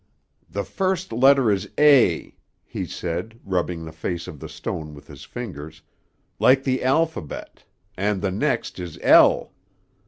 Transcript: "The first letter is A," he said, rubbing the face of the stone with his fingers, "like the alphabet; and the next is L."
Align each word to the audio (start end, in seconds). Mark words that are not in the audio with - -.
"The 0.49 0.63
first 0.63 1.13
letter 1.13 1.51
is 1.51 1.69
A," 1.77 2.33
he 2.63 2.87
said, 2.87 3.39
rubbing 3.45 3.85
the 3.85 3.91
face 3.91 4.27
of 4.27 4.39
the 4.39 4.49
stone 4.49 4.95
with 4.95 5.05
his 5.05 5.25
fingers, 5.25 5.83
"like 6.39 6.63
the 6.63 6.83
alphabet; 6.83 7.65
and 7.95 8.19
the 8.19 8.31
next 8.31 8.79
is 8.79 8.97
L." 9.03 9.51